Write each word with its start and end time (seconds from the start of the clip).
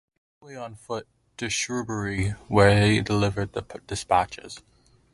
He 0.41 0.47
made 0.47 0.53
his 0.53 0.57
way 0.57 0.63
on 0.63 0.75
foot 0.77 1.07
to 1.37 1.47
Shrewsbury 1.47 2.29
where 2.47 2.87
he 2.87 3.01
delivered 3.01 3.53
the 3.53 3.61
despatches. 3.85 4.59